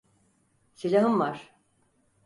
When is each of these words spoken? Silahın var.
Silahın 0.73 1.19
var. 1.19 1.55